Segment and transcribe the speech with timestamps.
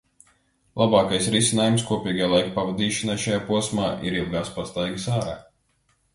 [0.81, 5.39] Labākais risinājums kopīgai laika pavadīšanai šajā posmā ir ilgās pastaigās ārā.